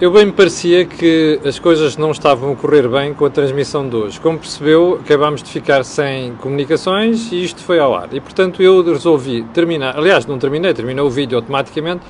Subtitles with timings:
[0.00, 3.88] Eu bem me parecia que as coisas não estavam a correr bem com a transmissão
[3.88, 4.20] de hoje.
[4.20, 8.08] Como percebeu, acabámos de ficar sem comunicações e isto foi ao ar.
[8.12, 12.02] E portanto eu resolvi terminar, aliás, não terminei, terminou o vídeo automaticamente,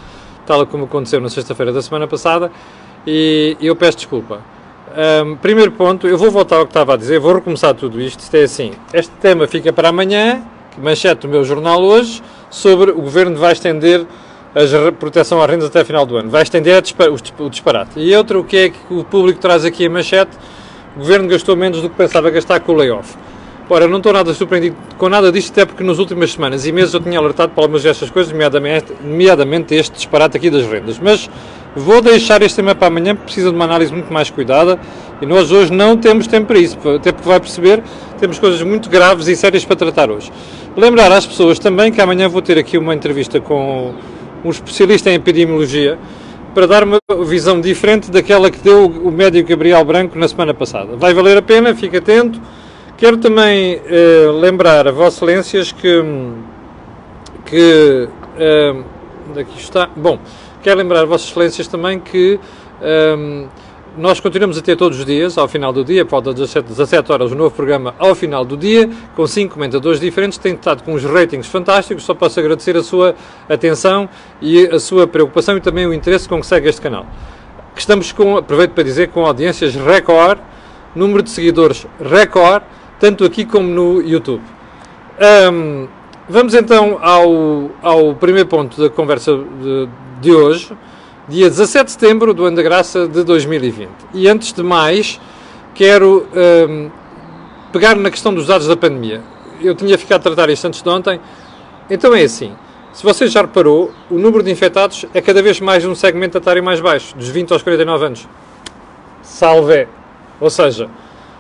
[0.44, 2.52] tal como aconteceu na sexta-feira da semana passada,
[3.06, 4.42] e eu peço desculpa.
[5.24, 8.20] Um, primeiro ponto, eu vou voltar ao que estava a dizer, vou recomeçar tudo isto.
[8.20, 10.42] Isto é assim: este tema fica para amanhã,
[10.76, 14.04] manchete do meu jornal hoje, sobre o governo vai estender
[14.54, 16.30] a proteção às rendas até final do ano.
[16.30, 16.82] Vai estender
[17.38, 17.98] o disparate.
[18.00, 20.36] E outro, o que é que o público traz aqui a manchete?
[20.96, 23.16] O governo gastou menos do que pensava gastar com o layoff.
[23.70, 26.94] Ora, não estou nada surpreendido com nada disto, até porque nas últimas semanas e meses
[26.94, 30.98] eu tinha alertado para algumas destas coisas, nomeadamente, nomeadamente este disparate aqui das rendas.
[30.98, 31.28] Mas
[31.76, 34.80] vou deixar este tema para amanhã, precisa de uma análise muito mais cuidada
[35.20, 37.82] e nós hoje não temos tempo para isso, até porque vai perceber,
[38.18, 40.32] temos coisas muito graves e sérias para tratar hoje.
[40.74, 43.92] Lembrar às pessoas também que amanhã vou ter aqui uma entrevista com
[44.44, 45.98] um especialista em epidemiologia,
[46.54, 50.96] para dar uma visão diferente daquela que deu o médico Gabriel Branco na semana passada.
[50.96, 52.40] Vai valer a pena, fique atento.
[52.96, 56.04] Quero também eh, lembrar a Vossas Excelências que.
[57.46, 58.08] que
[58.38, 58.74] eh,
[59.40, 59.88] aqui está.
[59.94, 60.18] Bom,
[60.62, 62.40] quero lembrar a Vossas Excelências também que.
[62.82, 63.46] Eh,
[63.98, 66.68] nós continuamos a ter todos os dias, ao final do dia, por volta das 17,
[66.68, 70.84] 17 horas, um novo programa ao final do dia, com cinco comentadores diferentes, tem estado
[70.84, 73.16] com uns ratings fantásticos, só posso agradecer a sua
[73.48, 74.08] atenção
[74.40, 77.06] e a sua preocupação e também o interesse com que segue este canal.
[77.76, 80.40] Estamos com, aproveito para dizer, com audiências recorde,
[80.94, 82.64] número de seguidores recorde,
[83.00, 84.42] tanto aqui como no YouTube.
[85.52, 85.88] Um,
[86.28, 89.88] vamos então ao, ao primeiro ponto da conversa de,
[90.20, 90.72] de hoje,
[91.28, 93.88] dia 17 de setembro do ano da graça de 2020.
[94.14, 95.20] E antes de mais,
[95.74, 96.26] quero
[96.68, 96.90] um,
[97.70, 99.20] pegar na questão dos dados da pandemia.
[99.60, 101.20] Eu tinha ficado a tratar isto antes de ontem.
[101.90, 102.52] Então é assim,
[102.92, 106.64] se você já reparou, o número de infectados é cada vez mais um segmento etário
[106.64, 108.28] mais baixo, dos 20 aos 49 anos.
[109.22, 109.86] Salve!
[110.40, 110.88] Ou seja,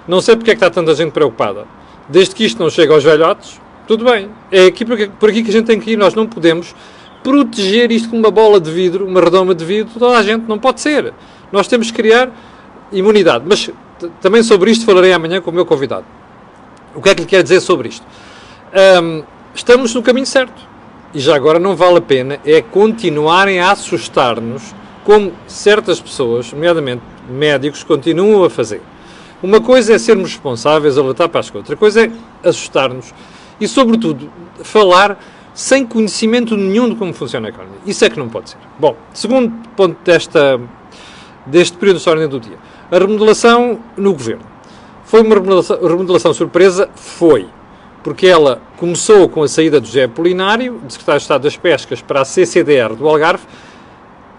[0.06, 1.66] não sei porque é que está tanta gente preocupada.
[2.08, 4.30] Desde que isto não chega aos velhotes, tudo bem.
[4.52, 5.96] É aqui por aqui que a gente tem que ir.
[5.96, 6.74] Nós não podemos
[7.28, 10.58] proteger isto com uma bola de vidro, uma redoma de vidro, toda a gente, não
[10.58, 11.12] pode ser.
[11.52, 12.30] Nós temos que criar
[12.90, 13.44] imunidade.
[13.46, 13.68] Mas
[14.22, 16.06] também sobre isto falarei amanhã com o meu convidado.
[16.94, 18.06] O que é que lhe quer dizer sobre isto?
[19.02, 19.22] Um,
[19.54, 20.66] estamos no caminho certo.
[21.12, 24.74] E já agora não vale a pena é continuarem a assustar-nos
[25.04, 28.80] como certas pessoas, nomeadamente médicos, continuam a fazer.
[29.42, 31.68] Uma coisa é sermos responsáveis, alertar para as coisas.
[31.68, 32.10] Outra coisa é
[32.48, 33.12] assustar-nos
[33.60, 34.30] e, sobretudo,
[34.62, 35.18] falar
[35.58, 37.80] sem conhecimento nenhum de como funciona a economia.
[37.84, 38.58] Isso é que não pode ser.
[38.78, 40.60] Bom, segundo ponto desta,
[41.44, 42.56] deste período de ordem do dia.
[42.88, 44.44] A remodelação no governo.
[45.02, 46.88] Foi uma remodelação, remodelação surpresa?
[46.94, 47.48] Foi.
[48.04, 52.00] Porque ela começou com a saída do José Polinário, de secretário de Estado das Pescas,
[52.00, 53.44] para a CCDR do Algarve.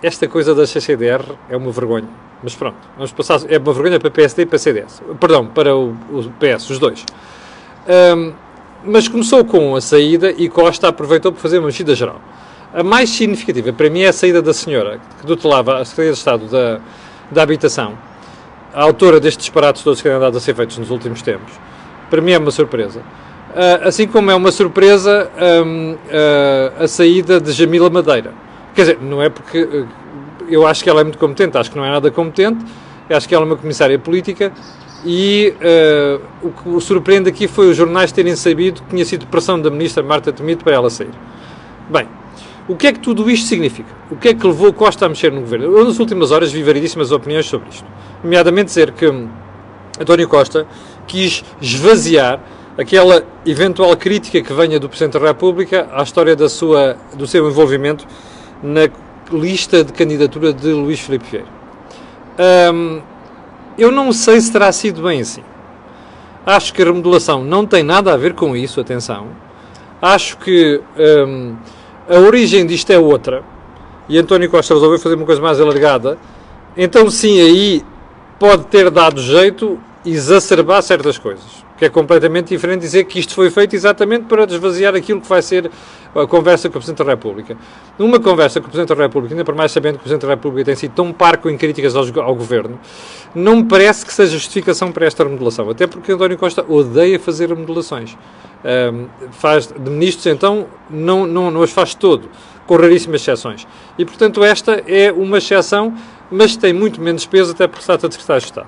[0.02, 2.08] Esta coisa da CCDR é uma vergonha.
[2.42, 3.42] Mas pronto, vamos passar.
[3.50, 5.04] É uma vergonha para PSD e para CDS.
[5.20, 7.06] Perdão, para o, o PS, os dois.
[8.16, 8.32] Um,
[8.84, 12.22] mas começou com a saída e Costa aproveitou para fazer uma mexida geral.
[12.74, 16.18] A mais significativa para mim é a saída da senhora que tutelava a Secretaria de
[16.18, 16.80] Estado da,
[17.32, 17.98] da Habitação,
[18.74, 21.52] a autora destes disparates todos que têm andado a ser feitos nos últimos tempos.
[22.10, 23.00] Para mim é uma surpresa.
[23.00, 25.30] Uh, assim como é uma surpresa
[25.66, 25.98] um, uh,
[26.80, 28.32] ah, a saída de Jamila Madeira.
[28.76, 29.88] Quer dizer, não é porque uh,
[30.48, 32.64] eu acho que ela é muito competente, acho que não é nada competente,
[33.10, 34.52] acho que ela é uma comissária política
[35.06, 39.26] e uh, o que o surpreende aqui foi os jornais terem sabido que tinha sido
[39.28, 41.12] pressão da ministra Marta Temido para ela sair.
[41.90, 42.08] Bem,
[42.68, 43.90] o que é que tudo isto significa?
[44.12, 45.66] O que é que levou Costa a mexer no governo?
[45.66, 47.86] Eu, nas últimas horas, vi variedíssimas opiniões sobre isto.
[48.24, 49.06] Nomeadamente dizer que
[50.00, 50.68] António Costa
[51.08, 52.40] quis esvaziar
[52.78, 57.48] aquela eventual crítica que venha do Presidente da República à história da sua, do seu
[57.50, 58.06] envolvimento
[58.62, 58.90] na
[59.32, 61.48] lista de candidatura de Luís Filipe Vieira.
[62.72, 63.02] Um,
[63.82, 65.44] eu não sei se terá sido bem assim.
[66.46, 69.28] Acho que a remodelação não tem nada a ver com isso, atenção.
[70.02, 71.56] Acho que hum,
[72.10, 73.44] a origem disto é outra.
[74.08, 76.18] E António Costa resolveu fazer uma coisa mais alargada.
[76.76, 77.84] Então, sim, aí
[78.40, 83.50] pode ter dado jeito exacerbar certas coisas que é completamente diferente dizer que isto foi
[83.50, 85.72] feito exatamente para desvaziar aquilo que vai ser
[86.14, 87.58] a conversa com o Presidente da República.
[87.98, 90.34] Numa conversa com o Presidente da República, ainda por mais sabendo que o Presidente da
[90.34, 92.78] República tem sido tão parco em críticas ao, ao Governo,
[93.34, 97.48] não me parece que seja justificação para esta remodelação, até porque António Costa odeia fazer
[97.48, 98.18] remodelações.
[98.62, 102.30] Um, faz de ministros, então, não, não, não as faz todo,
[102.68, 103.66] com raríssimas exceções.
[103.98, 105.94] E, portanto, esta é uma exceção,
[106.30, 108.68] mas tem muito menos peso, até porque se trata de Secretário de Estado.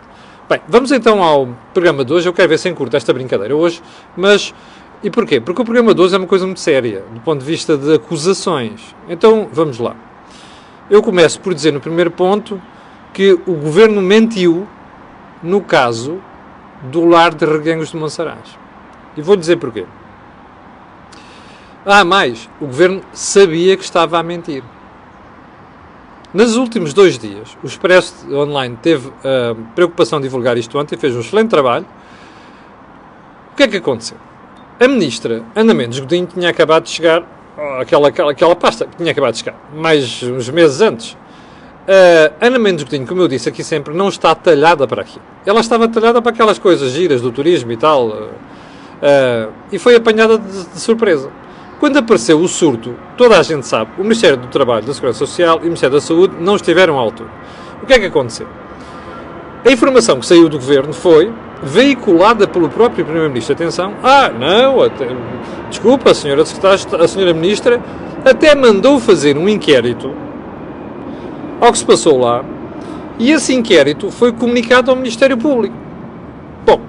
[0.51, 2.27] Bem, vamos então ao programa de hoje.
[2.27, 3.81] Eu quero ver se encurta esta brincadeira hoje,
[4.17, 4.53] mas.
[5.01, 5.39] E porquê?
[5.39, 7.93] Porque o programa de hoje é uma coisa muito séria, do ponto de vista de
[7.93, 8.93] acusações.
[9.07, 9.95] Então, vamos lá.
[10.89, 12.61] Eu começo por dizer no primeiro ponto
[13.13, 14.67] que o governo mentiu
[15.41, 16.21] no caso
[16.81, 18.59] do lar de Reguengos de Monsaraz.
[19.15, 19.85] E vou dizer porquê.
[21.85, 24.65] Ah, mais, o governo sabia que estava a mentir.
[26.33, 31.13] Nos últimos dois dias, o Expresso Online teve a preocupação de divulgar isto ontem, fez
[31.13, 31.85] um excelente trabalho.
[33.51, 34.15] O que é que aconteceu?
[34.79, 37.23] A ministra Ana Mendes Godinho tinha acabado de chegar,
[37.81, 41.11] aquela, aquela, aquela pasta que tinha acabado de chegar, mais uns meses antes.
[41.11, 45.19] Uh, Ana Mendes Godinho, como eu disse aqui sempre, não está talhada para aqui.
[45.45, 49.95] Ela estava talhada para aquelas coisas giras do turismo e tal, uh, uh, e foi
[49.97, 51.29] apanhada de, de surpresa.
[51.81, 55.57] Quando apareceu o surto, toda a gente sabe, o Ministério do Trabalho, da Segurança Social
[55.57, 57.31] e o Ministério da Saúde não estiveram à altura.
[57.81, 58.45] O que é que aconteceu?
[59.65, 61.33] A informação que saiu do governo foi
[61.63, 63.55] veiculada pelo próprio Primeiro-Ministro.
[63.55, 65.07] Atenção, ah, não, até,
[65.71, 67.81] desculpa, a senhora, a senhora Ministra
[68.23, 70.13] até mandou fazer um inquérito
[71.59, 72.45] ao que se passou lá
[73.17, 75.75] e esse inquérito foi comunicado ao Ministério Público.
[76.63, 76.79] Bom,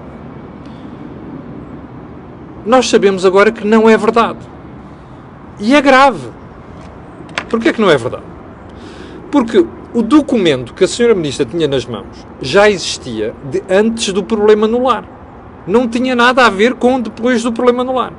[2.63, 4.52] nós sabemos agora que não é verdade.
[5.59, 6.29] E é grave.
[7.49, 8.23] Porquê é que não é verdade?
[9.31, 14.23] Porque o documento que a senhora ministra tinha nas mãos já existia de antes do
[14.23, 15.05] problema no lar.
[15.67, 18.13] Não tinha nada a ver com depois do problema no lar.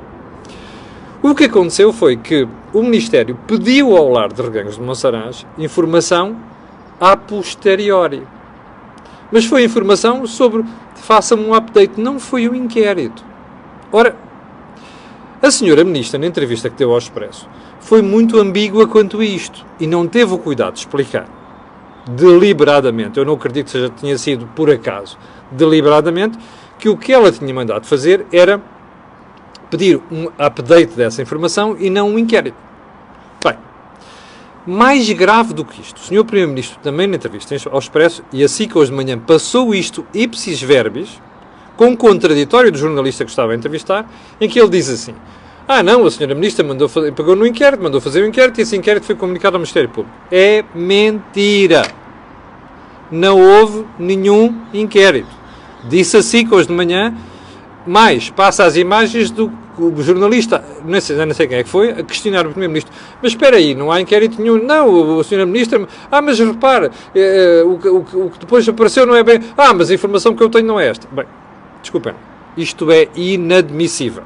[1.23, 6.37] O que aconteceu foi que o Ministério pediu ao lar de Reganhos de Monsaraz informação
[7.01, 8.23] a posteriori.
[9.33, 10.65] Mas foi informação sobre
[10.95, 13.25] faça-me um update, não foi o um inquérito.
[13.91, 14.17] Ora,
[15.47, 17.49] a senhora ministra, na entrevista que deu ao Expresso,
[17.81, 21.29] foi muito ambígua quanto a isto e não teve o cuidado de explicar
[22.09, 25.19] deliberadamente, eu não acredito que seja, tinha sido por acaso,
[25.51, 26.39] deliberadamente,
[26.79, 28.61] que o que ela tinha mandado fazer era
[29.71, 32.57] pedir um update dessa informação e não um inquérito.
[33.43, 33.57] Bem,
[34.67, 36.25] mais grave do que isto, o Sr.
[36.25, 40.61] Primeiro-Ministro, também na entrevista ao Expresso, e assim que hoje de manhã passou isto ipsis
[40.61, 41.21] verbis,
[41.77, 44.09] com um contraditório do jornalista que estava a entrevistar,
[44.41, 45.15] em que ele diz assim:
[45.67, 48.63] Ah, não, a senhora ministra mandou fazer, pegou no inquérito, mandou fazer o inquérito e
[48.63, 50.17] esse inquérito foi comunicado ao Ministério Público.
[50.31, 51.83] É mentira.
[53.11, 55.29] Não houve nenhum inquérito.
[55.89, 57.15] Disse assim que hoje de manhã,
[57.87, 61.91] mais passa as imagens do o jornalista, não sei, não sei quem é que foi,
[61.91, 62.93] a questionar o Primeiro-Ministro.
[63.21, 64.63] Mas espera aí, não há inquérito nenhum.
[64.63, 65.87] Não, a senhora Ministra.
[66.11, 69.41] Ah, mas repare, eh, o, o, o que depois apareceu não é bem.
[69.57, 71.09] Ah, mas a informação que eu tenho não é esta.
[71.11, 71.27] Bem,
[71.85, 72.15] Desculpem,
[72.57, 74.23] isto é inadmissível.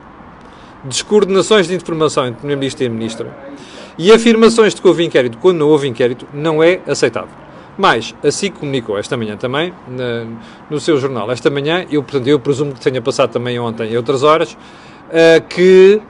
[0.84, 3.38] Descoordenações de informação entre Primeiro-Ministro e Ministra
[3.98, 7.34] e afirmações de que houve inquérito quando não houve inquérito não é aceitável.
[7.76, 10.24] Mas, assim comunicou esta manhã também, na,
[10.70, 13.96] no seu jornal, esta manhã, eu, portanto, eu presumo que tenha passado também ontem e
[13.96, 16.00] outras horas, uh, que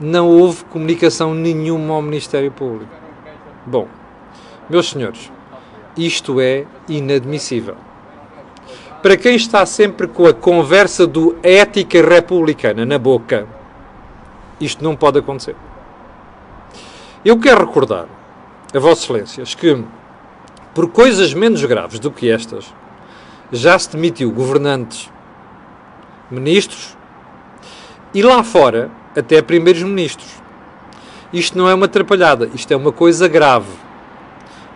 [0.00, 2.90] não houve comunicação nenhuma ao Ministério Público.
[3.64, 3.86] Bom,
[4.68, 5.30] meus senhores,
[5.96, 7.76] isto é inadmissível
[9.06, 13.46] para quem está sempre com a conversa do ética republicana na boca,
[14.60, 15.54] isto não pode acontecer.
[17.24, 18.06] Eu quero recordar
[18.74, 19.80] a Vossas Excelências que,
[20.74, 22.74] por coisas menos graves do que estas,
[23.52, 25.08] já se demitiu governantes,
[26.28, 26.96] ministros
[28.12, 30.42] e lá fora até primeiros ministros.
[31.32, 33.70] Isto não é uma atrapalhada, isto é uma coisa grave,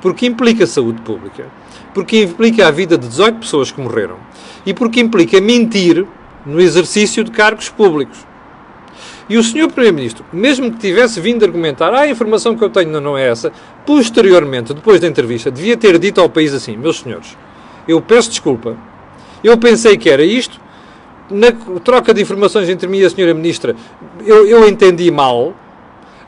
[0.00, 1.46] porque implica saúde pública
[1.94, 4.16] porque implica a vida de 18 pessoas que morreram.
[4.64, 6.06] E porque implica mentir
[6.44, 8.26] no exercício de cargos públicos.
[9.28, 13.00] E o senhor Primeiro-Ministro, mesmo que tivesse vindo argumentar, ah, a informação que eu tenho
[13.00, 13.52] não é essa,
[13.86, 17.38] posteriormente, depois da entrevista, devia ter dito ao país assim: meus senhores,
[17.86, 18.76] eu peço desculpa,
[19.44, 20.60] eu pensei que era isto,
[21.30, 21.52] na
[21.84, 23.76] troca de informações entre mim e a senhora Ministra,
[24.26, 25.54] eu, eu entendi mal,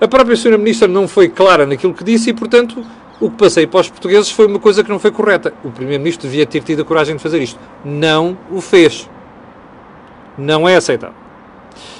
[0.00, 2.84] a própria senhora Ministra não foi clara naquilo que disse e, portanto,
[3.22, 5.54] o que passei para os portugueses foi uma coisa que não foi correta.
[5.62, 7.58] O Primeiro-Ministro devia ter tido a coragem de fazer isto.
[7.84, 9.08] Não o fez.
[10.36, 11.14] Não é aceitável.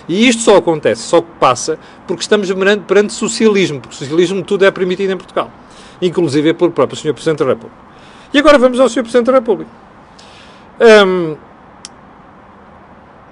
[0.08, 4.70] E isto só acontece, só passa, porque estamos perante, perante socialismo, porque socialismo tudo é
[4.72, 5.48] permitido em Portugal,
[6.02, 7.14] inclusive pelo próprio Sr.
[7.14, 7.76] Presidente da República.
[8.34, 9.02] E agora vamos ao Sr.
[9.02, 9.70] Presidente da República.
[11.06, 11.36] Um,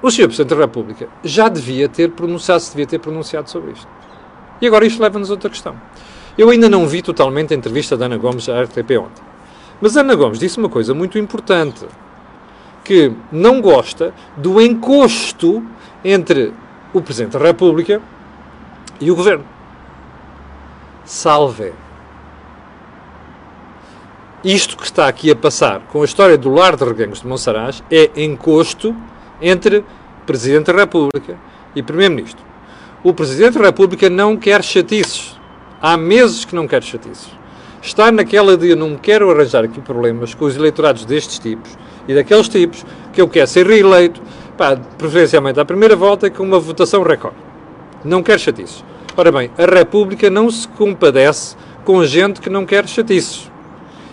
[0.00, 0.28] o Sr.
[0.28, 3.88] Presidente da República já devia ter pronunciado, se devia ter pronunciado sobre isto.
[4.60, 5.74] E agora isto leva-nos a outra questão.
[6.36, 9.22] Eu ainda não vi totalmente a entrevista da Ana Gomes à RTP ontem.
[9.80, 11.86] Mas Ana Gomes disse uma coisa muito importante,
[12.84, 15.62] que não gosta do encosto
[16.04, 16.52] entre
[16.92, 18.00] o Presidente da República
[19.00, 19.44] e o Governo.
[21.04, 21.72] Salve!
[24.42, 27.82] Isto que está aqui a passar com a história do lar de Reguengos de Monsaraz
[27.90, 28.96] é encosto
[29.40, 29.84] entre
[30.24, 31.36] Presidente da República
[31.74, 32.42] e Primeiro-Ministro.
[33.02, 35.29] O Presidente da República não quer chatices.
[35.82, 37.30] Há meses que não quer chatices.
[37.80, 41.74] está naquela de eu não quero arranjar aqui problemas com os eleitorados destes tipos
[42.06, 42.84] e daqueles tipos
[43.14, 44.20] que eu quero ser reeleito,
[44.58, 47.38] pá, preferencialmente à primeira volta com uma votação recorde.
[48.04, 48.84] Não quero chatices.
[49.16, 53.50] Ora bem, a República não se compadece com gente que não quer chatices.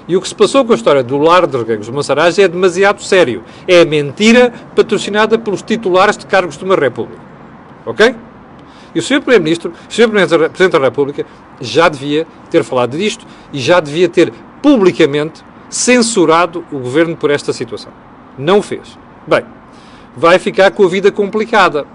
[0.07, 2.47] E o que se passou com a história do lar de Reguengos de Monsaraz é
[2.47, 3.43] demasiado sério.
[3.67, 7.21] É mentira patrocinada pelos titulares de cargos de uma República.
[7.85, 8.15] Ok?
[8.93, 9.19] E o Sr.
[9.19, 10.09] Primeiro-Ministro, o Sr.
[10.09, 11.25] Presidente da República,
[11.59, 17.53] já devia ter falado disto e já devia ter publicamente censurado o governo por esta
[17.53, 17.91] situação.
[18.37, 18.97] Não o fez.
[19.25, 19.43] Bem,
[20.15, 21.85] vai ficar com a vida complicada.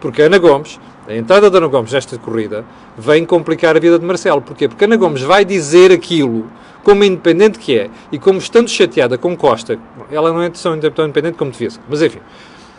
[0.00, 2.64] Porque Ana Gomes, a entrada da Ana Gomes nesta corrida,
[2.96, 4.40] vem complicar a vida de Marcelo.
[4.40, 4.68] Porquê?
[4.68, 6.46] Porque Ana Gomes vai dizer aquilo
[6.82, 9.78] como independente que é, e como estando chateada com Costa,
[10.10, 12.20] ela não é tão independente como devia ser, mas enfim,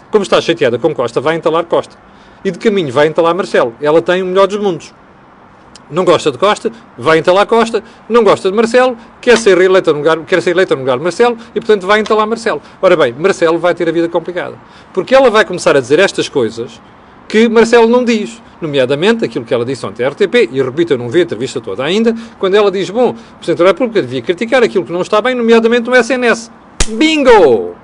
[0.10, 1.96] como está chateada com Costa, vai entalar Costa.
[2.44, 3.74] E de caminho vai entalar Marcelo.
[3.82, 4.94] Ela tem o melhor dos mundos.
[5.92, 9.98] Não gosta de Costa, vai entalar Costa, não gosta de Marcelo, quer ser reeleita no
[9.98, 12.62] lugar, quer ser eleita no lugar de Marcelo e, portanto, vai entalar Marcelo.
[12.80, 14.56] Ora bem, Marcelo vai ter a vida complicada.
[14.94, 16.80] Porque ela vai começar a dizer estas coisas
[17.28, 20.98] que Marcelo não diz, nomeadamente aquilo que ela disse ontem à RTP, e repito, eu
[20.98, 24.22] não vi a entrevista toda ainda, quando ela diz, bom, o Presidente da República devia
[24.22, 26.52] criticar aquilo que não está bem, nomeadamente no SNS.
[26.90, 27.76] Bingo!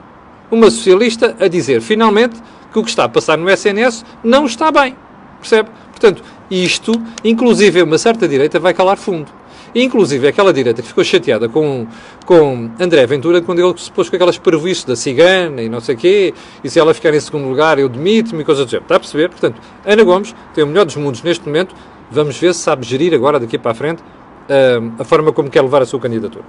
[0.50, 2.42] Uma socialista a dizer, finalmente,
[2.76, 4.98] que o que está a passar no SNS não está bem.
[5.40, 5.70] Percebe?
[5.92, 6.92] Portanto, isto,
[7.24, 9.32] inclusive uma certa direita, vai calar fundo.
[9.74, 11.88] Inclusive aquela direita que ficou chateada com,
[12.26, 15.96] com André Ventura quando ele se pôs com aquelas parvoices da cigana e não sei
[15.96, 18.86] o quê, e se ela ficar em segundo lugar eu demito-me e coisas do género.
[18.86, 19.30] Está a perceber?
[19.30, 21.74] Portanto, Ana Gomes tem o melhor dos mundos neste momento.
[22.12, 25.62] Vamos ver se sabe gerir agora, daqui para a frente, uh, a forma como quer
[25.62, 26.44] levar a sua candidatura.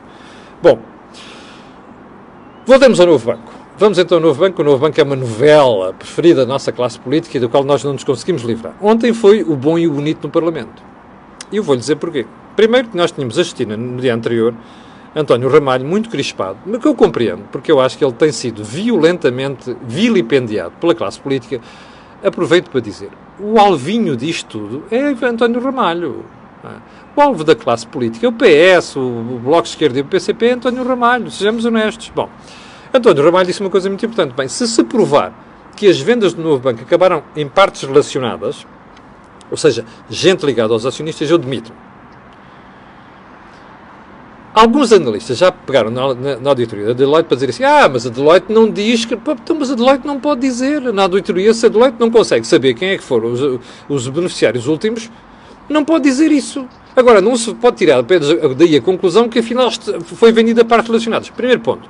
[0.61, 0.81] Bom,
[2.67, 3.66] voltemos ao novo banco.
[3.79, 4.63] Vamos então ao Novo Banco.
[4.63, 7.85] O Novo Banco é uma novela preferida da nossa classe política e do qual nós
[7.85, 8.75] não nos conseguimos livrar.
[8.81, 10.83] Ontem foi o bom e o bonito no Parlamento.
[11.53, 12.25] E eu vou-lhe dizer porquê.
[12.57, 14.55] Primeiro que nós tínhamos assistido no dia anterior
[15.15, 18.65] António Ramalho muito crispado, mas que eu compreendo, porque eu acho que ele tem sido
[18.65, 21.61] violentamente vilipendiado pela classe política.
[22.25, 26.25] Aproveito para dizer, o alvinho disto tudo é António Ramalho.
[27.15, 30.47] O alvo da classe política é o PS, o Bloco de Esquerda e o PCP
[30.47, 32.11] é António Ramalho, sejamos honestos.
[32.15, 32.31] Bom,
[32.97, 34.35] António Ramalho disse uma coisa muito importante.
[34.35, 35.33] Bem, se se provar
[35.77, 38.67] que as vendas do novo banco acabaram em partes relacionadas,
[39.51, 41.73] ou seja, gente ligada aos acionistas, eu demito.
[44.55, 48.07] Alguns analistas já pegaram na, na, na, auditoria da Deloitte para dizer assim: ah, mas
[48.07, 49.13] a Deloitte não diz que.
[49.13, 50.81] Então, mas a Deloitte não pode dizer.
[50.95, 54.67] Na auditoria, se a Deloitte não consegue saber quem é que foram os, os beneficiários
[54.67, 55.11] últimos,
[55.69, 56.67] não pode dizer isso.
[56.97, 59.71] Agora, não se pode tirar daí a conclusão que afinal
[60.03, 61.29] foi vendida a partes relacionadas.
[61.29, 61.87] Primeiro ponto.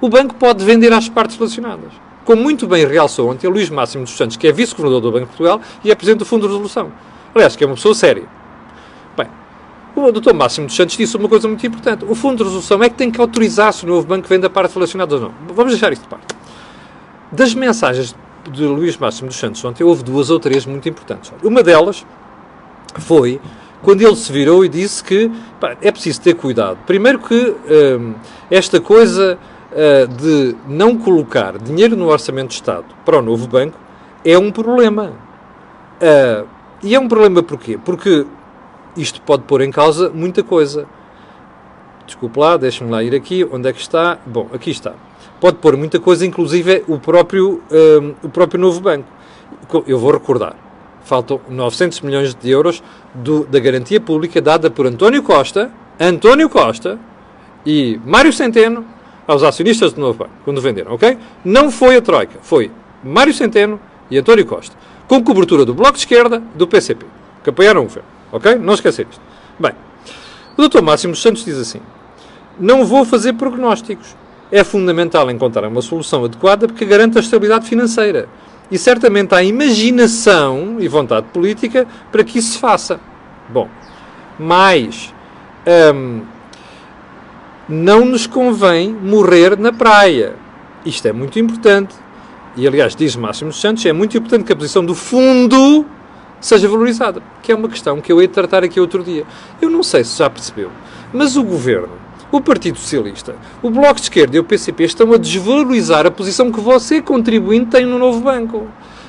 [0.00, 1.92] O banco pode vender às partes relacionadas.
[2.24, 5.36] Como muito bem realçou ontem Luís Máximo dos Santos, que é vice-governador do Banco de
[5.36, 6.92] Portugal e é presidente do Fundo de Resolução.
[7.34, 8.24] Aliás, que é uma pessoa séria.
[9.96, 12.04] O doutor Máximo dos Santos disse uma coisa muito importante.
[12.08, 14.50] O Fundo de Resolução é que tem que autorizar se o novo banco vende a
[14.50, 15.32] parte relacionada ou não.
[15.48, 16.36] Vamos deixar isto de parte.
[17.32, 18.14] Das mensagens
[18.52, 21.32] de Luís Máximo dos Santos ontem, houve duas ou três muito importantes.
[21.42, 22.06] Uma delas
[22.94, 23.40] foi
[23.82, 26.78] quando ele se virou e disse que pá, é preciso ter cuidado.
[26.86, 27.56] Primeiro que
[27.98, 28.14] hum,
[28.50, 29.36] esta coisa
[30.18, 33.78] de não colocar dinheiro no Orçamento de Estado para o novo banco
[34.24, 35.12] é um problema.
[36.00, 36.46] Uh,
[36.82, 37.78] e é um problema porquê?
[37.82, 38.26] Porque
[38.96, 40.86] isto pode pôr em causa muita coisa.
[42.06, 43.46] Desculpe lá, deixe-me lá ir aqui.
[43.50, 44.18] Onde é que está?
[44.24, 44.94] Bom, aqui está.
[45.40, 49.08] Pode pôr muita coisa, inclusive o próprio, um, o próprio novo banco.
[49.86, 50.56] Eu vou recordar.
[51.04, 52.82] Faltam 900 milhões de euros
[53.14, 56.98] do, da garantia pública dada por António Costa, António Costa
[57.64, 58.84] e Mário Centeno
[59.28, 61.18] aos acionistas do novo banco, quando venderam, ok?
[61.44, 62.70] Não foi a Troika, foi
[63.04, 63.78] Mário Centeno
[64.10, 64.74] e António Costa,
[65.06, 67.04] com cobertura do Bloco de Esquerda do PCP,
[67.44, 68.08] que apoiaram o governo.
[68.32, 68.56] Ok?
[68.56, 69.20] Não esquecer isto.
[69.58, 69.72] Bem,
[70.56, 70.82] o Dr.
[70.82, 71.80] Máximo Santos diz assim:
[72.58, 74.16] Não vou fazer prognósticos.
[74.50, 78.28] É fundamental encontrar uma solução adequada porque garante a estabilidade financeira.
[78.70, 83.00] E certamente há imaginação e vontade política para que isso se faça.
[83.48, 83.68] Bom,
[84.38, 85.12] mas
[85.94, 86.22] hum,
[87.68, 90.34] não nos convém morrer na praia.
[90.84, 91.94] Isto é muito importante.
[92.56, 95.84] E aliás, diz Máximo Santos, é muito importante que a posição do fundo
[96.40, 97.22] seja valorizada.
[97.42, 99.24] Que é uma questão que eu hei de tratar aqui outro dia.
[99.60, 100.70] Eu não sei se já percebeu,
[101.12, 101.92] mas o governo,
[102.32, 106.50] o Partido Socialista, o Bloco de Esquerda e o PCP estão a desvalorizar a posição
[106.50, 108.66] que você, contribuinte, tem no novo banco.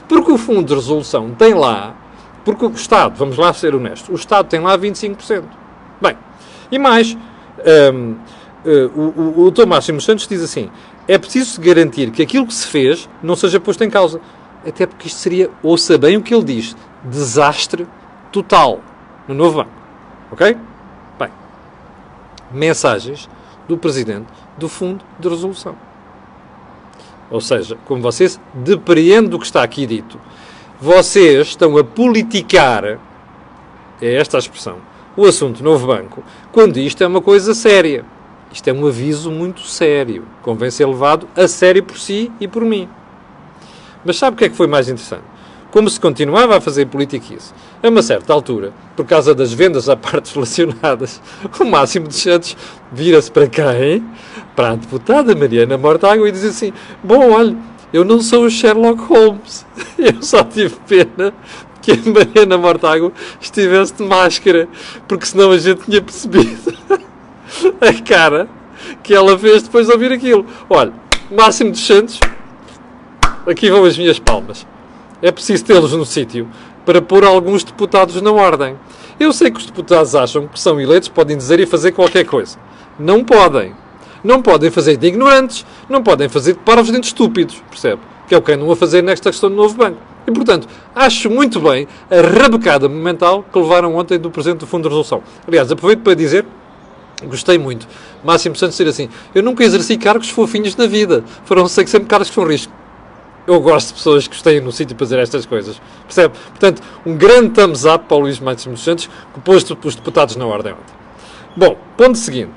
[0.07, 1.95] Porque o Fundo de Resolução tem lá,
[2.43, 5.43] porque o Estado, vamos lá ser honestos, o Estado tem lá 25%.
[6.01, 6.17] Bem,
[6.71, 7.15] e mais,
[7.93, 8.15] um,
[8.65, 10.69] uh, o, o, o Tomás Santos diz assim:
[11.07, 14.21] é preciso garantir que aquilo que se fez não seja posto em causa.
[14.67, 17.87] Até porque isto seria, ouça bem o que ele diz, desastre
[18.31, 18.81] total
[19.27, 19.71] no novo banco.
[20.31, 20.57] Ok?
[21.17, 21.29] Bem,
[22.51, 23.29] mensagens
[23.67, 25.75] do Presidente do Fundo de Resolução.
[27.31, 30.19] Ou seja, como vocês depreendem do que está aqui dito,
[30.79, 32.99] vocês estão a politicar,
[34.01, 34.77] é esta a expressão,
[35.15, 38.03] o assunto Novo Banco, quando isto é uma coisa séria.
[38.51, 40.25] Isto é um aviso muito sério.
[40.41, 42.89] Convém ser levado a sério por si e por mim.
[44.03, 45.23] Mas sabe o que é que foi mais interessante?
[45.71, 47.53] Como se continuava a fazer política isso.
[47.83, 51.21] A uma certa altura, por causa das vendas a partes relacionadas,
[51.59, 52.57] o Máximo de Santos
[52.91, 54.03] vira-se para quem?
[54.55, 57.55] Para a deputada Mariana Mortágua e diz assim: Bom, olha,
[57.93, 59.65] eu não sou o Sherlock Holmes.
[59.97, 61.33] Eu só tive pena
[61.81, 64.67] que a Mariana Mortágua estivesse de máscara,
[65.07, 66.73] porque senão a gente tinha percebido
[67.81, 68.47] a cara
[69.03, 70.45] que ela fez depois de ouvir aquilo.
[70.69, 70.93] Olha,
[71.29, 72.19] Máximo dos Santos,
[73.45, 74.65] aqui vão as minhas palmas.
[75.21, 76.47] É preciso tê-los no sítio
[76.85, 78.75] para pôr alguns deputados na ordem.
[79.19, 82.57] Eu sei que os deputados acham que são eleitos, podem dizer e fazer qualquer coisa.
[82.97, 83.73] Não podem.
[84.23, 88.01] Não podem fazer de ignorantes, não podem fazer de parvos de estúpidos, percebe?
[88.27, 89.97] Que é o que andam a fazer nesta questão do novo banco.
[90.27, 94.83] E, portanto, acho muito bem a rabecada momental que levaram ontem do Presidente do Fundo
[94.83, 95.23] de Resolução.
[95.47, 96.45] Aliás, aproveito para dizer
[97.23, 97.87] Gostei muito.
[98.23, 101.23] Máximo Santos dizer assim: Eu nunca exerci cargos fofinhos na vida.
[101.45, 102.71] Foram sempre cargos com risco.
[103.45, 105.81] Eu gosto de pessoas que estejam no sítio para fazer estas coisas.
[106.05, 106.35] Percebe?
[106.49, 110.45] Portanto, um grande thumbs up para o Luís Máximo Santos, que pôs os deputados na
[110.45, 110.93] ordem ontem.
[111.57, 112.51] Bom, ponto seguinte.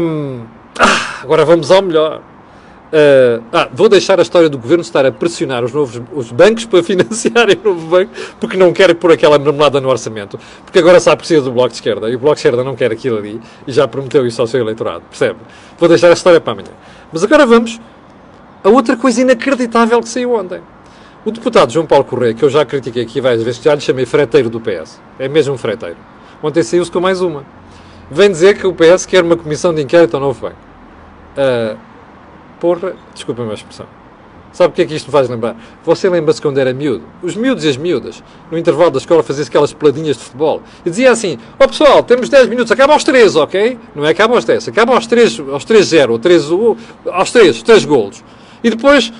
[0.00, 0.44] Hum,
[0.78, 2.22] ah, agora vamos ao melhor.
[2.92, 6.66] Uh, ah, vou deixar a história do governo estar a pressionar os, novos, os bancos
[6.66, 10.38] para financiarem o novo banco, porque não quer pôr aquela marmelada no orçamento.
[10.62, 12.92] Porque agora sabe precisa do Bloco de Esquerda e o Bloco de Esquerda não quer
[12.92, 15.04] aquilo ali e já prometeu isso ao seu eleitorado.
[15.08, 15.38] Percebe?
[15.78, 16.68] Vou deixar a história para amanhã.
[17.10, 17.80] Mas agora vamos
[18.62, 20.60] a outra coisa inacreditável que saiu ontem.
[21.24, 24.04] O deputado João Paulo Correia, que eu já critiquei aqui várias vezes, já lhe chamei
[24.04, 25.00] freteiro do PS.
[25.18, 25.96] É mesmo freteiro.
[26.42, 27.44] Ontem saiu-se com mais uma.
[28.10, 30.56] Vem dizer que o PS quer uma comissão de inquérito ao novo banco.
[31.38, 31.91] Uh,
[32.62, 33.86] porra, desculpa a minha expressão.
[34.52, 35.56] Sabe o que é que isto me faz lembrar?
[35.84, 37.02] Você lembra-se quando era miúdo?
[37.20, 40.62] Os miúdos e as miúdas, no intervalo da escola, faziam aquelas peladinhas de futebol.
[40.86, 43.78] E dizia assim, ó oh, pessoal, temos 10 minutos, acaba aos 3, ok?
[43.96, 46.44] Não é acaba aos 10, acaba aos 3, aos 3-0, ou 3,
[47.10, 48.22] aos 3, 3 golos.
[48.62, 49.12] E depois,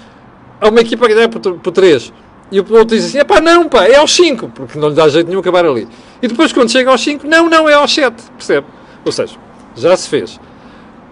[0.60, 2.12] há uma equipa que dá por, por 3.
[2.52, 4.94] E o outro diz assim, é pá, não, pá, é aos 5, porque não lhe
[4.94, 5.88] dá jeito nenhum acabar ali.
[6.22, 8.66] E depois, quando chega aos 5, não, não, é aos 7, percebe?
[9.04, 9.34] Ou seja,
[9.74, 10.38] já se fez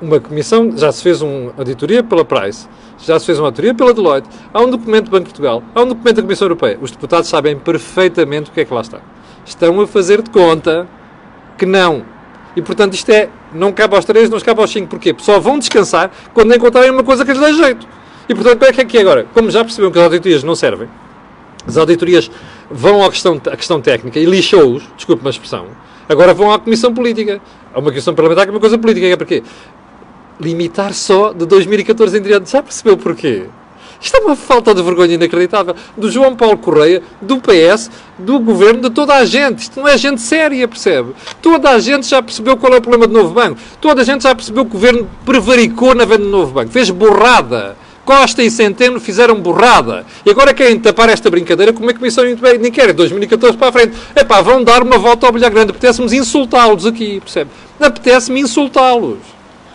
[0.00, 3.92] uma comissão, já se fez uma auditoria pela Price, já se fez uma auditoria pela
[3.92, 6.78] Deloitte, há um documento do Banco de Portugal, há um documento da Comissão Europeia.
[6.80, 9.00] Os deputados sabem perfeitamente o que é que lá está.
[9.44, 10.88] Estão a fazer de conta
[11.58, 12.04] que não.
[12.56, 14.88] E, portanto, isto é, não cabe aos três, não cabe aos cinco.
[14.88, 15.14] Porquê?
[15.18, 17.86] Só vão descansar quando encontrarem uma coisa que lhes dê jeito.
[18.28, 19.26] E, portanto, o que é que é agora?
[19.32, 20.88] Como já perceberam que as auditorias não servem,
[21.66, 22.30] as auditorias
[22.70, 25.66] vão à questão, à questão técnica e lixou-os, desculpe uma expressão,
[26.08, 27.40] agora vão à Comissão Política.
[27.72, 29.06] Há uma Comissão Parlamentar que é uma coisa política.
[29.06, 29.42] É porquê?
[30.40, 32.50] Limitar só de 2014 em diante.
[32.50, 33.46] Já percebeu porquê?
[34.00, 35.74] Isto é uma falta de vergonha inacreditável.
[35.96, 39.58] Do João Paulo Correia, do PS, do governo, de toda a gente.
[39.58, 41.12] Isto não é gente séria, percebe?
[41.42, 43.60] Toda a gente já percebeu qual é o problema do novo banco.
[43.80, 46.72] Toda a gente já percebeu que o governo prevaricou na venda do novo banco.
[46.72, 47.76] Fez borrada.
[48.02, 50.06] Costa e Centeno fizeram borrada.
[50.24, 52.32] E agora querem tapar esta brincadeira com uma comissão de
[52.66, 53.96] inquérito 2014 para a frente.
[54.14, 55.70] É pá, vão dar uma volta ao bilhar grande.
[55.72, 57.50] Apetece-me insultá-los aqui, percebe?
[57.78, 59.18] Apetece-me insultá-los.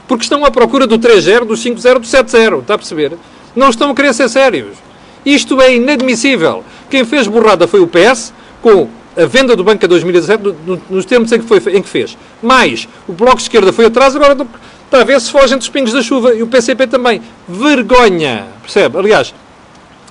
[0.07, 2.59] Porque estão à procura do 3-0, do 5-0, do 7-0.
[2.59, 3.13] Está a perceber?
[3.55, 4.77] Não estão a querer ser sérios.
[5.25, 6.63] Isto é inadmissível.
[6.89, 8.87] Quem fez borrada foi o PS, com
[9.17, 10.43] a venda do Banco a 2017,
[10.89, 12.17] nos termos em que, foi, em que fez.
[12.41, 14.37] Mais, o Bloco de Esquerda foi atrás, agora
[14.85, 16.35] está a ver se fogem dos pingos da chuva.
[16.35, 17.21] E o PCP também.
[17.47, 18.45] Vergonha.
[18.61, 18.97] Percebe?
[18.99, 19.33] Aliás,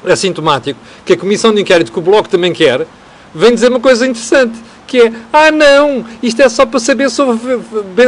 [0.05, 2.87] é sintomático que a Comissão de Inquérito, que o Bloco também quer,
[3.35, 4.59] vem dizer uma coisa interessante
[4.95, 7.37] que é, ah não, isto é só para saber sobre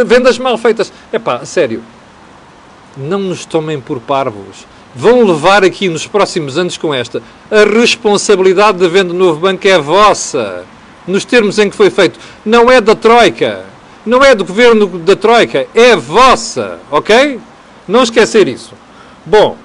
[0.04, 0.92] vendas mal feitas.
[1.12, 1.82] É pá, sério,
[2.96, 4.64] não nos tomem por parvos.
[4.94, 7.20] Vão levar aqui nos próximos anos com esta.
[7.50, 10.64] A responsabilidade da venda do novo banco é vossa.
[11.08, 12.20] Nos termos em que foi feito.
[12.44, 13.64] Não é da Troika.
[14.06, 15.66] Não é do governo da Troika.
[15.74, 16.78] É vossa.
[16.90, 17.40] Ok?
[17.86, 18.72] Não esquecer isso.
[19.26, 19.56] Bom,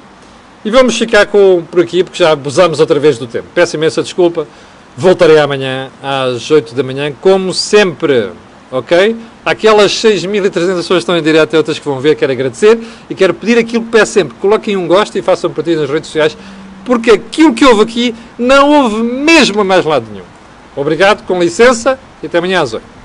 [0.65, 3.47] e vamos ficar com, por aqui, porque já abusamos outra vez do tempo.
[3.53, 4.47] Peço imensa desculpa.
[4.95, 8.29] Voltarei amanhã às 8 da manhã, como sempre,
[8.69, 9.15] ok?
[9.45, 12.77] Aquelas 6.300 pessoas que estão em direto e outras que vão ver, quero agradecer
[13.09, 16.07] e quero pedir aquilo que peço sempre: coloquem um gosto e façam partido nas redes
[16.07, 16.37] sociais,
[16.83, 20.25] porque aquilo que houve aqui não houve mesmo a mais lado nenhum.
[20.75, 23.00] Obrigado, com licença e até amanhã às 8.